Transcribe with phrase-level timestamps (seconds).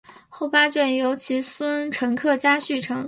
[0.29, 2.99] 后八卷由其孙陈克家续成。